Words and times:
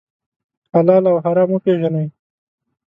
حلال 0.73 1.03
او 1.09 1.15
حرام 1.25 1.49
وپېژنئ. 1.51 2.07